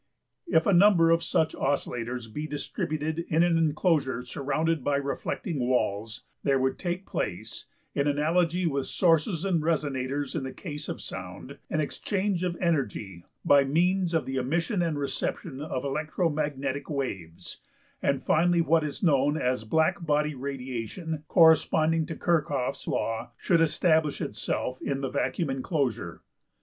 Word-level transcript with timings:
If 0.47 0.65
a 0.65 0.73
number 0.73 1.11
of 1.11 1.23
such 1.23 1.53
oscillators 1.53 2.25
be 2.27 2.47
distributed 2.47 3.19
in 3.29 3.43
an 3.43 3.55
enclosure 3.55 4.23
surrounded 4.23 4.83
by 4.83 4.95
reflecting 4.95 5.59
walls, 5.59 6.23
there 6.41 6.57
would 6.57 6.79
take 6.79 7.05
place, 7.05 7.65
in 7.93 8.07
analogy 8.07 8.65
with 8.65 8.87
sources 8.87 9.45
and 9.45 9.61
resonators 9.61 10.33
in 10.35 10.43
the 10.43 10.53
case 10.53 10.89
of 10.89 11.01
sound, 11.01 11.59
an 11.69 11.81
exchange 11.81 12.43
of 12.43 12.57
energy 12.59 13.25
by 13.45 13.63
means 13.63 14.15
of 14.15 14.25
the 14.25 14.37
emission 14.37 14.81
and 14.81 14.97
reception 14.97 15.61
of 15.61 15.83
electro 15.85 16.29
magnetic 16.31 16.89
waves, 16.89 17.59
and 18.01 18.23
finally 18.23 18.61
what 18.61 18.83
is 18.83 19.03
known 19.03 19.37
as 19.37 19.65
black 19.65 20.03
body 20.03 20.33
radiation 20.33 21.23
corresponding 21.27 22.07
to 22.07 22.15
Kirchhoff's 22.15 22.87
law 22.87 23.33
should 23.37 23.61
establish 23.61 24.19
itself 24.19 24.81
in 24.81 25.01
the 25.01 25.09
vacuum 25.09 25.51
enclosure. 25.51 26.23